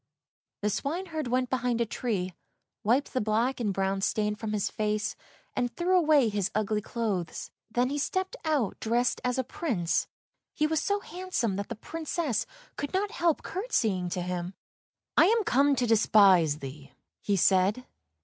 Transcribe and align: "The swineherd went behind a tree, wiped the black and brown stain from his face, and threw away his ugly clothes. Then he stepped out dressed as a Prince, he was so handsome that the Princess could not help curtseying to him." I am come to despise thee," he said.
"The 0.63 0.71
swineherd 0.71 1.27
went 1.27 1.51
behind 1.51 1.79
a 1.79 1.85
tree, 1.85 2.33
wiped 2.83 3.13
the 3.13 3.21
black 3.21 3.59
and 3.59 3.71
brown 3.71 4.01
stain 4.01 4.33
from 4.33 4.51
his 4.51 4.67
face, 4.71 5.15
and 5.55 5.71
threw 5.77 5.95
away 5.95 6.27
his 6.27 6.49
ugly 6.55 6.81
clothes. 6.81 7.51
Then 7.69 7.91
he 7.91 7.99
stepped 7.99 8.35
out 8.43 8.79
dressed 8.79 9.21
as 9.23 9.37
a 9.37 9.43
Prince, 9.43 10.07
he 10.55 10.65
was 10.65 10.81
so 10.81 11.01
handsome 11.01 11.55
that 11.57 11.69
the 11.69 11.75
Princess 11.75 12.47
could 12.77 12.95
not 12.95 13.11
help 13.11 13.43
curtseying 13.43 14.09
to 14.13 14.23
him." 14.23 14.55
I 15.19 15.25
am 15.27 15.43
come 15.43 15.75
to 15.75 15.85
despise 15.85 16.57
thee," 16.57 16.93
he 17.21 17.35
said. 17.35 17.85